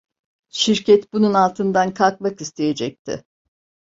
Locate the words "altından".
1.33-1.93